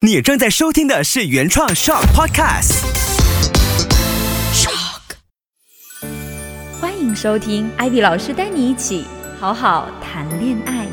[0.00, 2.84] 你正在收听的是原创 Shock Podcast。
[4.54, 5.16] Shock，。
[6.80, 9.04] 欢迎收听艾比老师带你一起
[9.40, 10.86] 好好谈恋爱。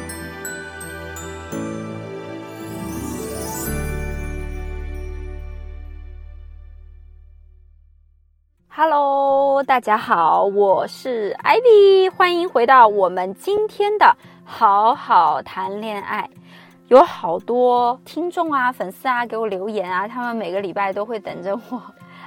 [8.69, 16.27] Hello，大家好，我是艾比，欢迎回到我们今天的好好谈恋爱。
[16.88, 21.81] 有好多听众啊、粉丝啊给我留言啊，他们每个礼拜都会等着我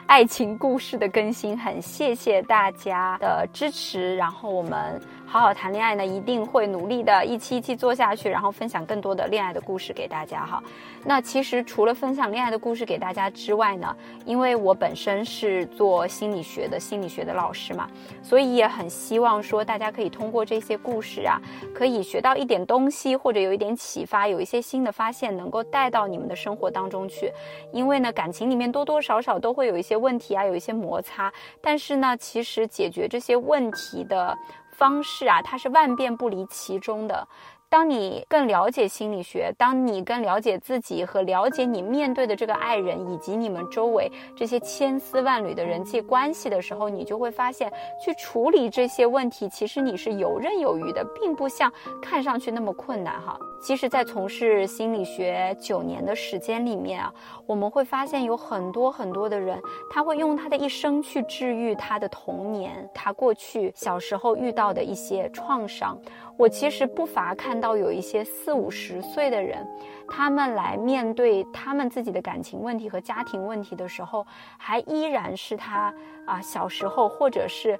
[0.08, 4.16] 爱情故事的更新，很谢谢大家的支持。
[4.16, 4.98] 然后我们。
[5.30, 10.62] 好好谈恋爱呢，一定会努力的，一期一期做下去，然后分享更多的恋爱的故事给大家哈。
[11.04, 13.94] 那其实除了分享恋爱的故事给大家之外呢，
[14.24, 17.90] 因为我本身是做心理学的，心理学的老师嘛，
[18.22, 21.38] 所以也很希望说大家可以通过这些故事啊，
[21.74, 27.30] 可以学到一点东西，或者有一点启发，有一些新的发现，能够带到你们的生活当中去。
[27.70, 34.36] 因为呢，感情里面多多少少都会有一些问题啊，有一些摩擦，但是呢，其实解决这些问题的。
[34.78, 37.26] 方式啊，它是万变不离其中的。
[37.70, 47.70] 当你更了解心理学，当你更了解自己和了解你面对的这个爱人以及你们周围这些千丝万缕的人际关系的时候，你就会发现，
[48.02, 53.38] 去处理这些问题，其实你是游刃有余的，并不像看上去那么困难哈。
[53.60, 57.12] 其实，在从事心理学九年的时间里面啊，
[57.44, 59.60] 我们会发现有很多很多的人，
[59.90, 65.98] 他会用他的一生去治愈他的童年，他过去小时候遇到的一些创伤。
[66.36, 69.66] 我其实不乏看到有一些四五十岁的人，
[70.08, 74.26] 他们来面对他们自己的感情问题和家庭问题的时候，
[74.56, 75.92] 还依然是他
[76.26, 77.78] 啊小时候或者是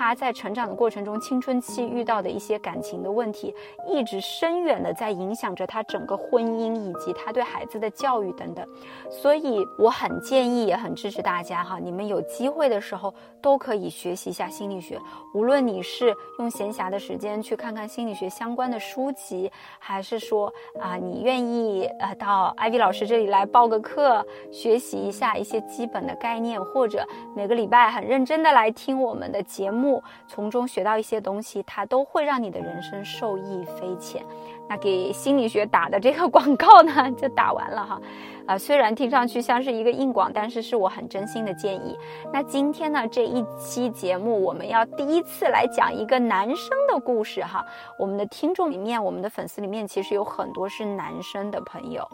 [0.00, 3.54] 他在成长的过程中青春期遇到的一些感情的问题，
[3.86, 8.66] 一直深远的在影响着他整个婚姻以及他对孩子的教育等等。
[9.10, 14.98] 所以我很建议，也很支持大家哈，你们有机会的时候都可以学习一下心理学，
[15.34, 18.00] 无论你是用闲暇的时间去看看心。
[18.06, 29.89] 理学相关的书籍，还是说啊，你愿意呃到艾薇老师这里来报个课，学习一下一些基本的概念，或者每个礼拜很认真的来听我们的节目，
[30.28, 34.22] 从中学到一些东西，它都会让你的人生受益匪浅。
[34.68, 38.00] 那给心理学打的这个 广告呢，就打完了哈。
[38.46, 41.96] 啊，虽然听上去像是一个硬广，但是是我很真心的建议。
[42.32, 47.64] 那今天呢，这一期节目我们要第一次来讲一个男生的故事哈。
[47.98, 52.06] 我们的听众里面，我们的粉丝里面，其实有很多是男生的朋友。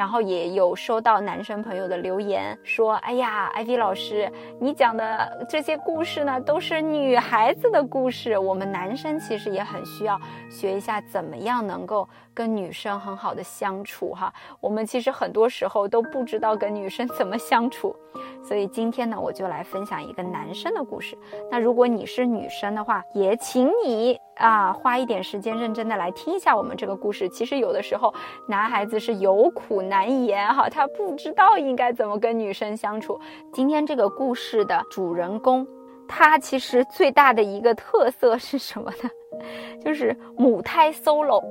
[0.00, 8.38] 然后也有收到男生朋友的留言，说：“哎呀，艾薇老师，你讲的这些故事呢，都是女孩子的故事。
[8.38, 10.18] 我们男生其实也很需要
[10.48, 14.32] 学一下，怎么样能够跟女生很好的相处哈。
[14.58, 17.94] 我们其实很多时候都不知道跟女生怎么相处，
[18.42, 21.14] 所以今天呢，我就来分享一个男生的故事。
[21.50, 27.28] 那如果你是女生的话，也请你。”啊，花一点时间认真的来听一下我们这个故事。
[27.28, 28.12] 其实有的时候，
[28.48, 33.20] 男孩子是有苦难言哈，他不知道应该怎么跟女生相处。
[33.52, 35.66] 今天这个故事的主人公，
[36.08, 39.10] 他其实最大的一个特色是什么呢？
[39.84, 41.44] 就是母胎 solo。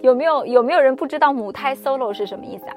[0.00, 2.74] 有没有有没有人不知道母胎 solo 是什么意思啊？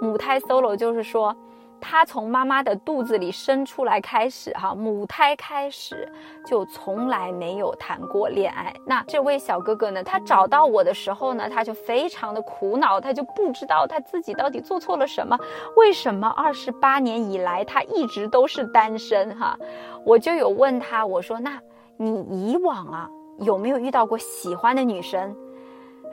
[0.00, 1.34] 母胎 solo 就是说。
[1.80, 6.10] 他从妈妈的肚子里生出来开始，哈，母胎开始
[6.44, 8.74] 就从来没有谈过恋爱。
[8.84, 10.02] 那这位小哥哥呢？
[10.02, 15.38] 他找到我的时候呢，他就非常的苦恼，他就不知道他自己到底做错了什么，
[15.76, 19.36] 为什么二十八年以来他一直都是单身？
[19.38, 19.56] 哈，
[20.04, 21.60] 我就有问他，我说：“那
[21.96, 25.36] 你以往啊有没有遇到过喜欢的女生？”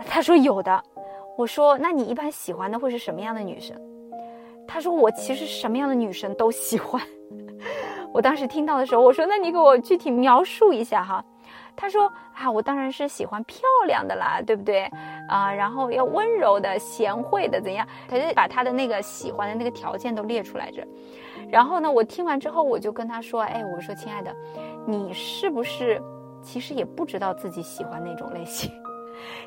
[0.07, 0.84] 他说有的。
[1.35, 3.75] 我说：“那你一般喜欢的会是什么样的女生？”
[4.73, 7.00] 他说：“我其实什么样的女生都喜欢。”
[8.11, 11.23] 我当时听到的时候，我说：“那你给我具体描述一下哈。”
[11.75, 14.89] 他说：“啊，我当然是喜欢漂亮的啦，对不对？
[15.29, 20.84] 啊，然后要温柔的、贤惠的，怎样？”他就把他的那个喜欢的那个条件都列出来着。
[21.52, 24.35] 然后呢，我听完之后，我就跟他说：“哎，我说亲爱的，
[24.87, 26.02] 你是不是
[26.41, 28.72] 其实也不知道自己喜欢那种类型？”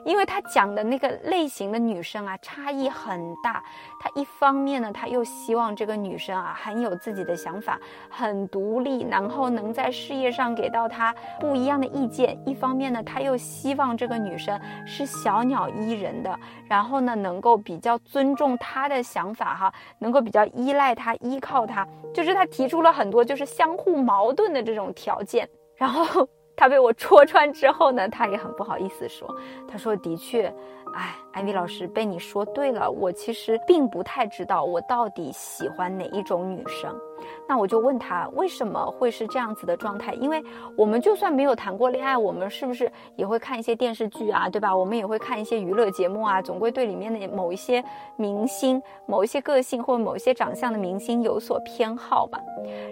[0.05, 3.63] 因为他讲的那个类型的女生啊，差异很大。
[3.99, 7.79] 他一方面呢，他又希望这个女生啊很有自己的想法，
[8.09, 21.87] 很独立，然后能在事业上给到他不一样的意见；一方面呢，他又希望这个女生是小鸟依人的，然后呢，能够比较尊重他的想法，哈，能够比较依赖他、依靠他。
[22.15, 26.29] 就是他提出了很多就是相互矛盾的这种条件，然后。
[26.57, 29.29] 他被我戳穿之后呢，他也很不好意思说，
[29.69, 30.53] 他说的确。
[30.95, 36.99] 哎，艾米老师被你说对了，我其实并不太知道我到底喜欢哪一种女生。
[37.49, 40.13] 那我就问他为什么会是这样子的状态？
[40.15, 40.43] 因为
[40.77, 44.77] 我们就算没有谈过恋爱，我们是不是也会看一些电视剧啊，对吧？
[44.77, 47.85] 我们也会看一些娱乐节目啊，总归对里面的某一些
[48.17, 52.41] 明星、某一些个性或者某一些长相的明星有所偏好吧。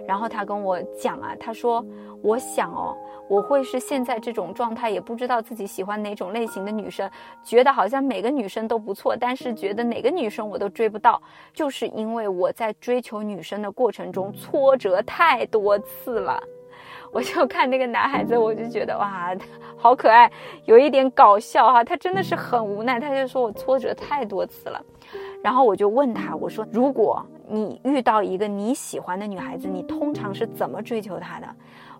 [0.07, 1.85] 然后他跟我讲啊，他说
[2.23, 2.95] ：“我想哦，
[3.27, 7.09] 我会是现在这种状态，也不知道自己喜欢哪种类型的女生，
[7.43, 11.21] 觉得好像每个女生都不错，但是觉得哪个女生我都追不到，
[11.53, 16.41] 就是因为我在追求女生的过程中挫折太多次了。”
[17.11, 19.33] 我就看那个男孩子，我就觉得哇，
[19.77, 20.29] 好可爱，
[20.65, 21.81] 有一点搞笑哈。
[21.81, 24.81] 他真的是很无奈，他就说我挫折太多次了。
[25.41, 31.47] 然后我就问他，我说如果你遇到一个你喜欢的女孩子，你通常是怎么追求她的？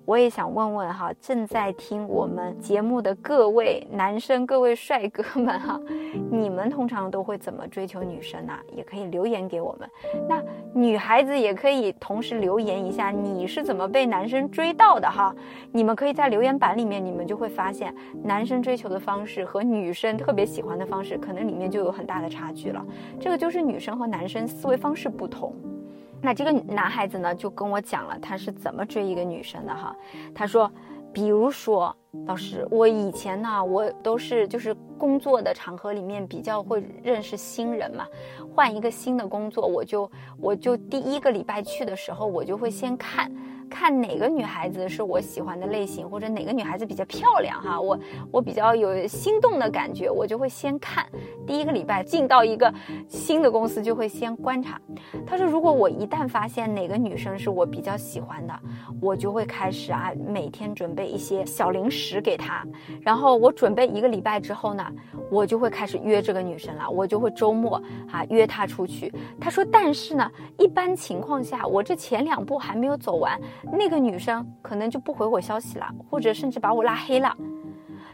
[0.05, 5.81] 我也想问问哈，正在听我们节目的各位男生、各位帅哥们哈，
[6.29, 8.53] 你们通常都会怎么追求女生呢？
[8.71, 9.89] 也可以留言给我们。
[10.29, 10.39] 那
[10.73, 15.35] 女孩子也可以同时留言一下，你是怎么被男生追到的哈？
[15.71, 17.91] 你们可以在留言板里面，你们就会发现，
[18.23, 22.85] 男生追求的方式和女生特别喜欢的方式，可能里面就有很大的差距了。
[23.19, 25.55] 这个就是女生和男生思维方式不同。
[26.25, 29.95] 那这个男孩子呢，就跟我讲了他是怎么追一个女生的哈。
[30.33, 30.69] 他说，
[31.13, 31.95] 比如说，
[32.25, 38.07] 老师，我以前呢，我都是就是工作的场合里面比较会认识新人嘛，
[38.55, 43.31] 换一个新的工作，我就我就第一个礼拜去的时候，我就会先看。
[43.69, 47.99] 看哪个女孩子是我喜欢的类型，或者哪个女孩子比较漂亮哈，我
[48.31, 51.05] 我比较有心动的感觉，我就会先看。
[51.45, 52.73] 第一个礼拜进到一个
[53.07, 54.79] 新的公司，就会先观察。
[55.25, 58.53] 他说，如果我一旦发现哪个女生是我比较喜欢的，
[59.01, 62.65] 我就会开始啊，每天准备一些小零食给她。
[63.01, 64.85] 然后我准备一个礼拜之后呢，
[65.29, 69.13] 我就会开始约这个女生了，我就会周末啊约她出去。
[69.39, 73.39] 他说，但是呢，一般情况下，我这前两步还没有走完。
[73.63, 77.35] 那个女生可能就不回我消息了，或者甚至把我拉黑了。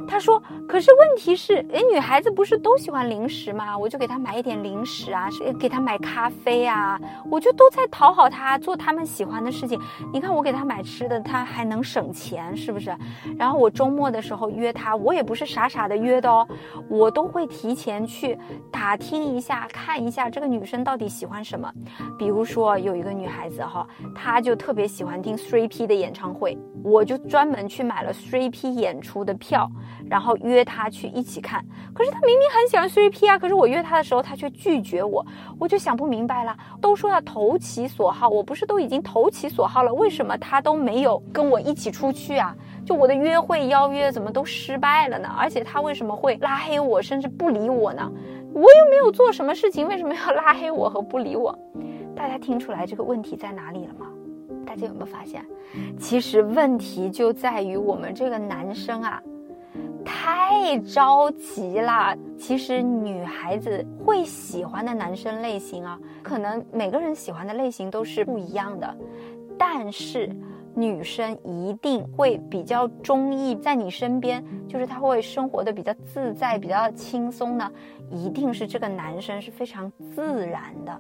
[0.08, 3.78] 他说：“可是问题是，哎，女孩子不是都喜欢零食吗？
[3.78, 7.00] 我就给她买一点零食啊，给她买咖啡啊，
[7.30, 9.80] 我就都在讨好她，做他们喜欢的事情。
[10.12, 12.96] 你看我给她买吃的，她还能省钱，是不是？
[13.38, 16.48] 然后我周末的时候约她，我也不是傻傻的约的哦，
[16.90, 18.38] 我都会提前去
[18.72, 21.72] 打听一下，看一下这个女生到底喜欢什么。
[22.18, 29.70] 比如说有一个女孩子哈，她就特别喜欢听 Three P 的演唱会，我就专门去买了 Three P 演出的票。”
[30.10, 35.26] 然后约他去一起看，可是他明明很喜欢 CP 啊，可是我约他的时候他却拒绝我，
[35.60, 36.56] 我就想不明白了。
[36.82, 42.56] 都说要投其所好，我不是都已经投其所好了，为什么他都没有跟我一起出去啊？
[42.86, 45.30] 就我的约会邀约怎么都失败了呢？
[45.38, 48.12] 而且他为什么会拉黑我，甚至不理我呢？
[48.54, 51.58] 我又没有做什么事情，为什么要拉黑我和不理我？
[52.16, 54.08] 大家听出来这个问题在哪里了吗？
[54.66, 55.46] 大家有没有发现，
[55.98, 59.22] 其实问题就在于我们这个男生啊。
[60.24, 62.16] 太着急了。
[62.38, 68.96] 其实女孩子会喜欢的男生类型啊，可能每个人喜欢的类型都是不一样的。
[69.58, 70.30] 但是
[70.76, 77.72] 女生一定会比较中意在你身边，就是他会生活的比较自在、比较轻松呢。
[78.12, 80.96] 一定是这个男生是非常自然的。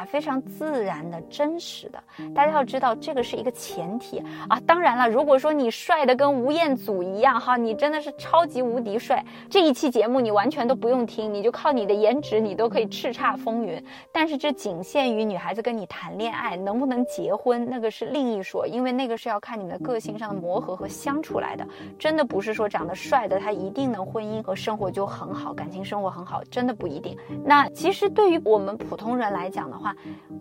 [0.00, 2.02] 啊，非常自然的、真实的，
[2.34, 4.58] 大家要知道这个是一个前提啊。
[4.66, 13.82] 当然了，如果说你帅的跟吴彦祖一样哈，你真的是超级无敌帅，这一期节目你完全都不用听，你就靠你的颜值，你都可以叱咤风云。
[14.10, 21.66] 但是这仅限于女孩子跟你谈恋爱，能不能结婚那个是另一说，因为那个是要看你们的个性上的磨合和相处来的。
[21.98, 27.14] 真的不是说长得帅的他一定能婚姻和生活就很好，感情生活很好，真的不一定。
[27.44, 29.89] 那其实对于我们普通人来讲的话，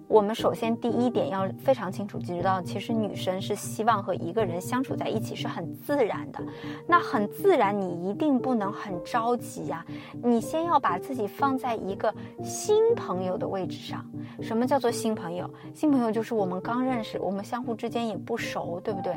[0.07, 6.39] 我们首先第一点要非常清楚知道，其实女生是希望和一个人相处在一起是很自然的。
[6.87, 9.85] 那很自然，你一定不能很着急呀。
[10.23, 12.13] 你先要把自己放在一个
[12.43, 14.05] 新朋友的位置上。
[14.41, 15.49] 什么叫做新朋友？
[15.73, 19.15] 新朋友就是我们刚认识，我们相互之间也不熟，对不对？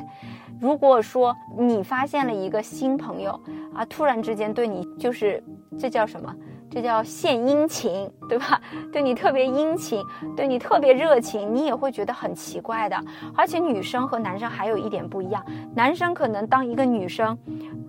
[0.61, 3.39] 如果说你发现了一个新朋友
[3.75, 5.43] 啊，突然之间对你就是
[5.79, 6.35] 这叫什么？
[6.73, 8.59] 这叫献殷勤，对吧？
[8.91, 10.03] 对你特别殷勤，
[10.35, 12.97] 对你特别热情，你也会觉得很奇怪的。
[13.37, 17.37] 而且女生和男生还有一点不一样，男生可能当一个女生，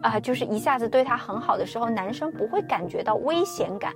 [0.02, 3.94] 啊，就是一下子对他很好的时候，男生不会感觉到危险感。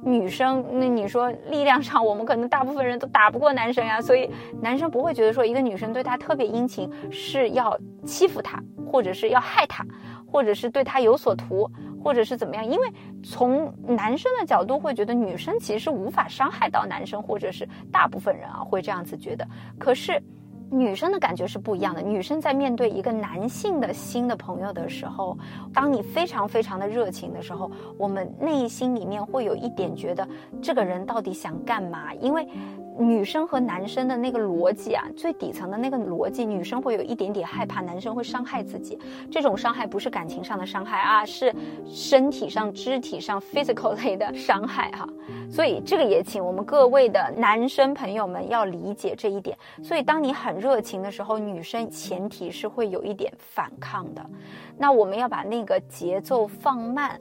[0.00, 4.30] 女生，那你说力量上，我们可能大部分人都打不过男生呀，所以
[4.60, 9.84] 男生不会觉得说一个女生对他特别殷勤是要欺负他，或者是要害他，
[10.30, 11.68] 或者是对他有所图，
[12.02, 12.64] 或者是怎么样？
[12.64, 12.88] 因为
[13.22, 19.46] 从男生的角度会觉得女生其实无法伤害到男生，或者是大部分人啊会这样子觉得。
[19.78, 20.22] 可是。
[20.70, 22.02] 女生的感觉是不一样的。
[22.02, 25.34] 女生在面对一个男性的新的朋友的时候，
[25.72, 30.28] 当你非常非常的热情的时候，我们内心里面会有一点觉得
[30.60, 32.12] 这个人到底想干嘛？
[32.12, 32.46] 因为。
[32.98, 38.98] 女生和男生的那个逻辑啊，最底层的那个逻辑，女生会有一点点害怕男生会伤害自己。
[39.30, 41.54] 这种伤害不是感情上的伤害啊，是
[41.86, 45.08] 身体上、肢体上 physical 类的伤害哈。
[45.50, 49.56] 所以这个也请我们各位的男生朋友们要理解这一点。
[49.82, 54.24] 所以当你很热情的时候，女生前提是会有一点反抗的。
[54.76, 57.18] 那我们要把那个节奏放慢。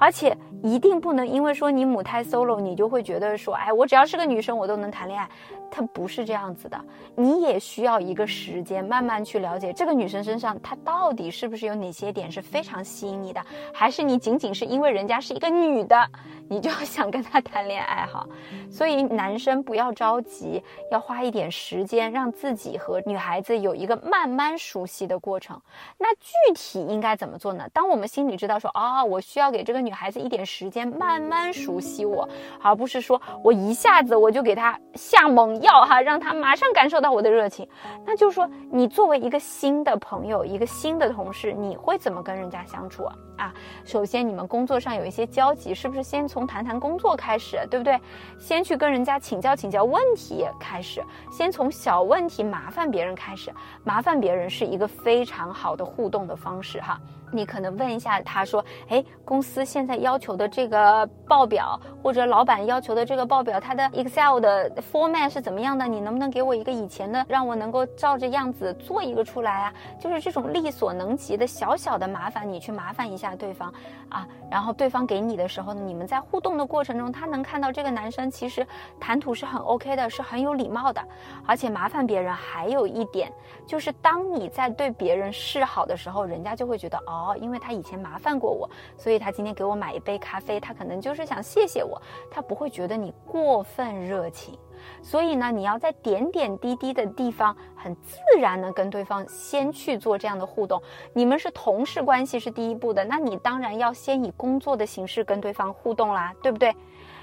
[0.00, 5.28] 而且一定不能因为说你母胎 solo，你就会觉得说，哎，我只要是个女生，我都能谈恋爱。
[5.70, 6.80] 它不是这样子的，
[7.14, 13.40] 你也需要一个时间，慢慢去了解这个女生身上，她到底是不是有哪些点是非常吸引你的，
[13.72, 16.10] 还是你仅仅是因为人家是一个女的，
[16.50, 18.26] 你就 想跟他谈恋爱哈？
[18.68, 25.60] 所以男生不要着急，要花一点时间，让自己和女孩子有一个慢慢熟悉的过程。
[25.96, 27.68] 那具体应该怎么做呢？
[27.72, 32.28] 当我们心里知道说，啊，我需要给这个女孩子一点时间，慢慢熟悉我，
[32.60, 35.60] 而不是说我一下子我就给她下猛。
[35.60, 37.68] 药哈，让她马上感受到我的热情，
[38.06, 43.14] 那就是说，你作为一个新的朋友，一个新的同事，你会怎么跟人家相处啊？
[43.36, 43.54] 啊，
[43.84, 48.00] 首先你们工作上有一些交集，是不是先从从谈谈工作开始，对不对？
[48.38, 53.52] 先去跟人家请教请教问题开始，先从小问题麻烦别人开始，
[53.84, 56.98] 麻烦别人是一个非常好的互动的方式哈。
[57.32, 65.86] 你可能问一下他说，哎，公司现在要求的这个报表，或者老板要求的这个报表，它的 Excel 的 format 是怎么样的？
[65.86, 69.72] 你能不能给我一个以前的，让我能够照着样子做一个出来啊？
[70.00, 73.36] 就是这种力所能及的小小的麻烦，你去麻烦一下。
[73.36, 73.72] 对方
[74.08, 78.66] 啊，然后对方给你的时候呢，你们在互动的过程中，他能看到这个男生其实
[79.00, 81.02] 谈吐是很 OK 的，是很有礼貌的，
[81.44, 83.32] 而且麻烦别人还有一点，
[83.66, 94.56] 就是当你在对别人示好的时候，人家就会觉得哦，因为他以前麻烦过我，所以他今天给我买一杯咖啡，他可能就是想谢谢我，他不会觉得你过分热情。
[95.02, 100.82] 所以呢，你要在点点滴滴的地方，很自然的跟对方先去做这样的互动。
[101.12, 106.74] 你们是同事关系是第一步的，那你当然要先以工作的形式跟对方互动啦，对不对？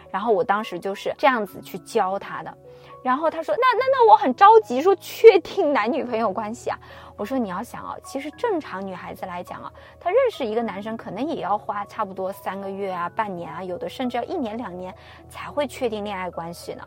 [0.10, 2.58] 然后我当时就是这样子去教他的。
[3.04, 6.78] 然后他说：“那那那我很着急，说确定男女朋友关系啊。”
[7.16, 14.94] 我说：“你要想啊，其实正常女孩子来讲啊，她认识一个男生可能也要花差不多三个月啊、半年啊，有的甚至要一年两年
[15.30, 16.84] 才会确定恋爱关系呢。”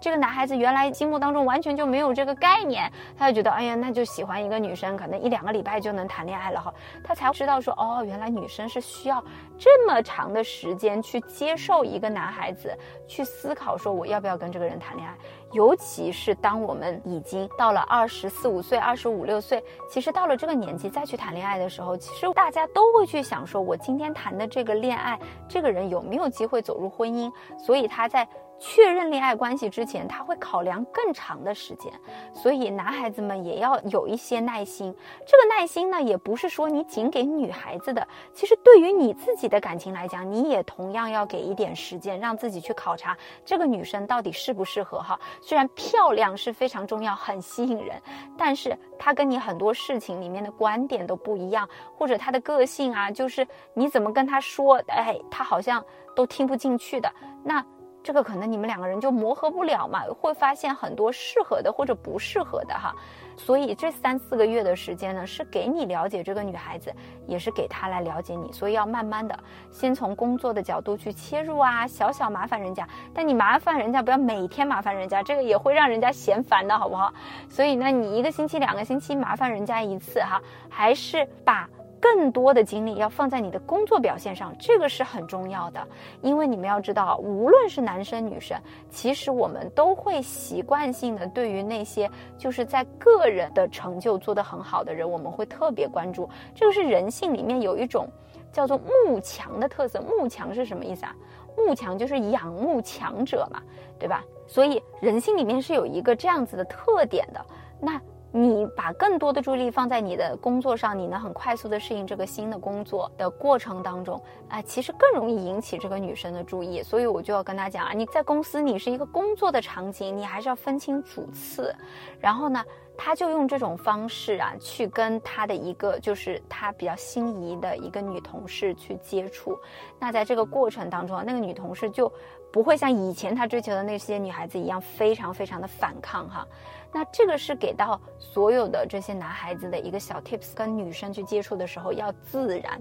[0.00, 6.72] 这个男孩子原来心目当中完全就没有这个概念，他就觉得，哎呀，那就喜欢一个女生，可能一两个礼拜就能谈恋爱了哈。
[7.02, 9.22] 他才知道说，哦，原来女生是需要
[9.58, 12.76] 这么长的时间去接受一个男孩子，
[13.06, 15.14] 去思考说我要不要跟这个人谈恋爱。
[15.52, 27.32] 尤其是当我们已经到了二十四五岁、二十五六岁，其实到了这个年纪再去谈恋爱的时候，其实大家都会去想说，我今天谈的这个恋爱，这个人有没有机会走入婚姻？
[27.58, 28.28] 所以他在。
[28.58, 31.92] 确认恋爱关系之前，他会考量更长的时间，
[32.32, 34.94] 所以男孩子们也要有一些耐心。
[35.26, 45.18] 这个耐心呢，也不是说你仅给女孩子的，其实对于你自己的感情来讲，你也同样要给一点时间，让自己去考察这个女生到底适不适合哈。
[45.40, 48.00] 虽然漂亮是非常重要，很吸引人，
[48.36, 55.84] 但是她跟你很多事情里面的观点都不一样，或者她的个性啊，就是你怎么跟她说，哎，她好像
[56.16, 57.08] 都听不进去的
[57.44, 57.64] 那。
[58.08, 62.96] 这个可能你们两个人就磨合不了嘛，会发现很多适合的或者不适合的哈，
[63.36, 66.90] 所以这三四个月的时间呢，是给你了解这个女孩子，
[67.26, 69.38] 也是给她来了解你，所以要慢慢的
[69.70, 77.12] 先从工作的角度去切入啊，小小麻烦人家，但你麻烦人家不要每天麻烦人家，这个也会让人家嫌烦的好不好？
[77.50, 81.68] 所以呢，你一个星期、两个星期麻烦人家一次哈，还是把。
[82.00, 85.86] 更多的精力要放在你的工作表现上，这个是很重要的。
[86.22, 96.28] 因为你们要知道，无论是男生女生，其实我们都会习惯性的对于那些就是在个人的成就做得很好的人，我们会特别关注。
[96.54, 98.08] 这个是人性里面有一种
[98.52, 100.00] 叫做慕强的特色。
[100.02, 101.14] 慕强是什么意思啊？
[101.56, 103.60] 慕强就是仰慕强者嘛，
[103.98, 104.24] 对吧？
[104.46, 107.44] 所以人性里面是有一个这样子的特点的。
[107.80, 108.00] 那。
[108.30, 116.82] 你把更多的注意力放在你的工作上，你能很快速的适应这个新的工作的过程当中，啊，其实更容易引起这个女生的注意。
[116.82, 121.74] 所以我就要跟她讲啊，你在公司你是一个工作的场景，你还是要分清主次。
[122.20, 122.62] 然后呢，
[122.98, 129.58] 他就用这种方式啊，去跟他的一个就是他比较心仪的一个女同事去接触。
[129.98, 132.12] 那在这个过程当中，那个女同事就
[132.52, 136.46] 不会像以前他追求的那些女孩子一样，非常非常的反抗哈。
[136.92, 142.80] 那这个是给到所有的这些男孩子的一个小 tips，跟女生去接触的时候要自然。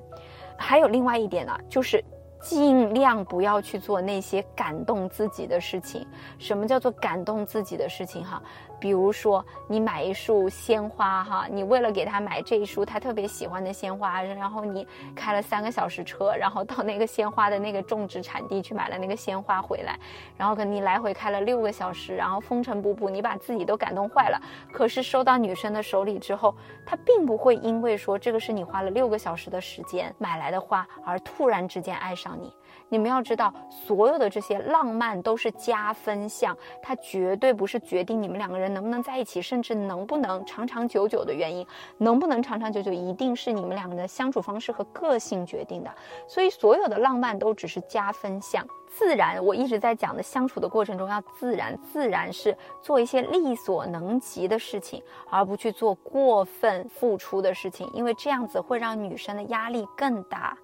[0.57, 2.03] 还有另外一点呢，就是
[2.41, 6.07] 尽量不要去做那些感动自己的事情。
[6.39, 8.41] 什么叫做感动自己的事情哈？
[8.79, 19.97] 比如说，你买一束鲜花哈，你为了给他买这一束他特别喜欢的鲜花，然后你开了三个小时车，然后到那个鲜花的那个种植产地去买了那个鲜花回来，
[20.37, 24.39] 然后跟你来回开了六个小时，然后风尘仆仆，你把自己都感动坏了。
[24.71, 26.55] 可是收到女生的手里之后，
[26.85, 32.53] 她并不会因为说这个是你花了六个小时的时间买来的花而突然之间爱上你。
[32.89, 41.65] 你们要知道，所有的这些浪漫都是加分项，它绝对不是决定你们两个人能不能在一起，甚至能不能长长久久的原因。
[41.97, 45.91] 能不能长长久久，一定是你们两个人的相处方式和个性决定的。
[46.27, 48.65] 所以，所有的浪漫都只是加分项。
[48.89, 60.57] 自然，我一直在讲的相处的过程中要自然，自然是做一些力所能及的事情，而不去做过分付出的事情，因为这样子会让女生的压力更大。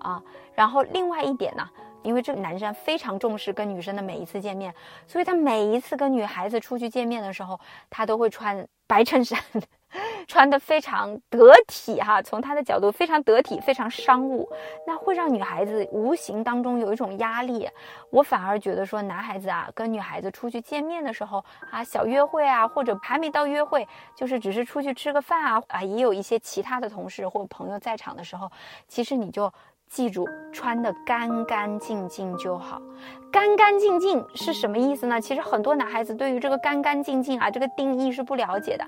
[0.00, 0.22] 啊，
[0.54, 1.68] 然后另外一点呢，
[2.02, 4.74] 因为这个男生非常重视跟女生的每一次见面，
[5.06, 7.58] 所以他每一次跟女孩子出去见面的时候，
[7.90, 9.38] 他都会穿白衬衫，
[10.26, 12.22] 穿的非常得体哈。
[12.22, 14.48] 从他的角度非常得体，非常商务，
[14.86, 17.68] 那会让女孩子无形当中有一种压力。
[18.10, 28.50] 我反而觉得说，男孩子啊跟女孩子出去见面的时候啊，小约会啊，或者还没到约会，就是只是出去吃个饭啊啊，也有一些其他的同事或朋友在场的时候，
[28.86, 29.52] 其实你就。
[29.88, 32.80] 记住，穿的干干净净就好。
[33.30, 35.20] 干干净净是什么意思呢？
[35.20, 38.84] 其实很多男孩子对于这个干干净净啊，这个定义是不了解的。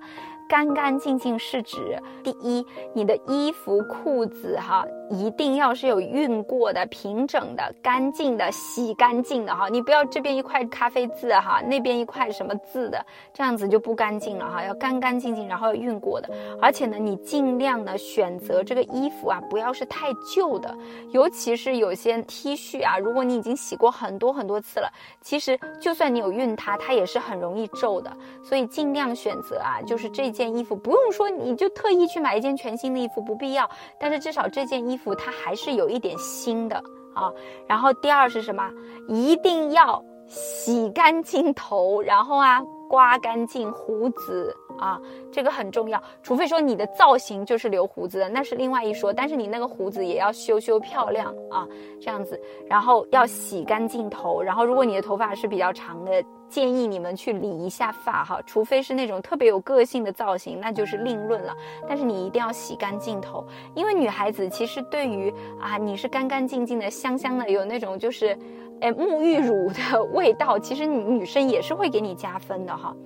[0.49, 9.69] 干干净净是指，第一，你的衣服裤子哈，一定要是有熨过的、平整的、干净的、洗干净的哈。
[9.69, 14.65] 你不要这边一块咖啡渍哈，那边一块什么渍的，这样子就不干净了哈。
[14.65, 16.29] 要干干净净，然后要熨过的。
[16.61, 20.77] 而且呢，你尽量呢选择这个衣服啊，不要是太旧的，
[21.11, 24.31] 尤其是有些 T 恤啊，如果你已经洗过很多。
[24.41, 24.89] 很多次了，
[25.21, 28.17] 其实就算你有熨它，它也是很容易皱的。
[28.43, 33.69] 所以尽量选择啊，就是这件衣服不用说你就特意去买一件全新的衣服，不必要。
[33.99, 36.77] 但是至少这件衣服它还是有一点新的
[37.13, 37.31] 啊。
[37.67, 38.71] 然后第二是什么？
[39.09, 42.63] 一定要洗干净头，然后啊。
[42.89, 46.03] 刮干净胡子啊，这个很重要。
[46.23, 49.13] 除非说你的造型就是留胡子的，那是另外一说。
[49.13, 51.69] 但是你那个胡子也要修修漂亮啊，
[52.01, 52.41] 这样子。
[52.67, 54.43] 然后要洗干净头。
[54.43, 58.41] 然后如果你的头发是比较长的，建议你们去理一下发哈。
[58.47, 61.55] 除非是那种特别有个性的造型，那就是另论了。
[61.87, 68.37] 但是你一定要洗干净头，因为女孩子其实对于啊你是干干净净的、香香的，有那种就是。
[68.83, 72.97] 哎，沐浴乳的味道，其实女生也是会给你加分的哈。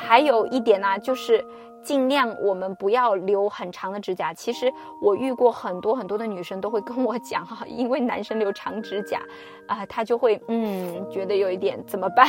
[0.00, 1.44] 还有一点呢，就是
[1.82, 4.32] 尽量我们不要留很长的指甲。
[4.34, 9.20] 其实我遇过很多很多的女生都会跟我讲哈，因为男生留长指甲。
[9.70, 12.28] 啊，他就会嗯，觉得有一点怎么办？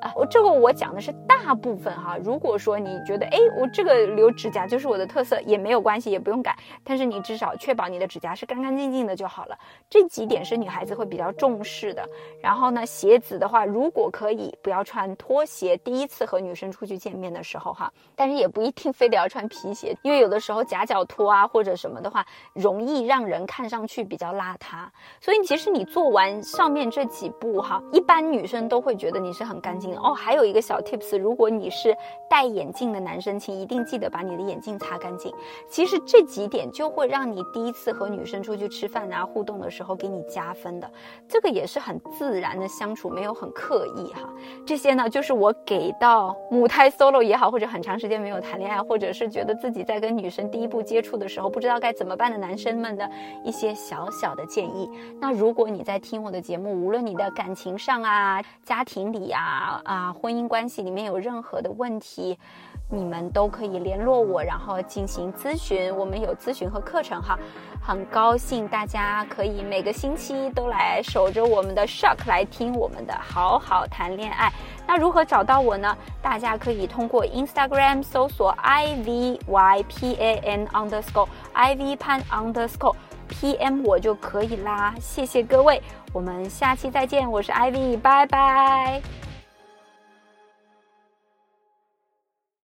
[0.00, 2.16] 啊，我这个我讲的是大部分哈。
[2.22, 6.56] 如果说你觉得哎，我这个留指甲就是我的特色，也没有关系，也不用改。
[6.84, 9.58] 但是你至少确保你的指甲是干干净净的就好了。
[9.90, 12.08] 这几点是女孩子会比较重视的。
[12.40, 24.86] 然后呢，鞋子的话，如果可以不要穿拖鞋，第一次和女生出去见面的时候哈，但是也不一定非得要穿皮鞋，因为有的时候夹脚拖啊或者什么的话，容易让人看上去比较邋遢。
[25.20, 26.67] 所以其实你做完上。
[26.68, 30.12] 上面这几步哈，一般女生都会觉得你是很干净的哦。
[30.12, 31.96] 还有一个小 tips，如果你是
[32.28, 35.32] 戴眼镜的男生，请一定记得把你的眼镜擦干净。
[35.70, 40.90] 其实这几点就会让你第一次和女生出去吃饭啊互动的时候给你加分的。
[41.26, 44.28] 这个也是很自然的相处，没有很刻意哈。
[44.66, 53.10] 这些呢，就是我给到母胎 solo 也好，或者很长时间没有谈恋爱，或者是觉得自己在跟女生第一步接触的时候不知道该怎么办的男生们的
[53.42, 54.86] 一些小小的建议。
[55.18, 62.38] 那如果你在听我的节目，无论你的感情上啊、家庭里啊、啊婚姻关系里面有任何的问题，
[62.90, 65.94] 你们都可以联络我，然后进行咨询。
[65.94, 67.38] 我们有咨询和课程哈，
[67.82, 74.50] 很高兴大家可以每个星期都来守着我们的 Shock 来听我们的好好谈恋爱。
[74.86, 75.94] 那如何找到我呢？
[76.22, 82.94] 大家可以通过 Instagram 搜索 i v y p a n underscore i v 潘 underscore
[83.28, 84.94] p m 我就可以啦。
[85.00, 85.80] 谢谢各位，
[86.12, 87.30] 我们下期再见。
[87.30, 89.00] 我是 Ivy，拜拜。